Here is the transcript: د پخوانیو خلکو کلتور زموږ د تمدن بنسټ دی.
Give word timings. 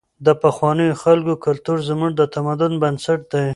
د 0.25 0.27
پخوانیو 0.41 0.99
خلکو 1.03 1.33
کلتور 1.45 1.77
زموږ 1.89 2.11
د 2.17 2.21
تمدن 2.35 2.73
بنسټ 2.81 3.19
دی. 3.33 3.47